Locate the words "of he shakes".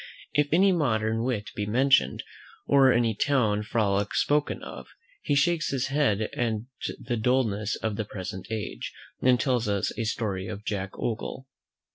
4.63-5.69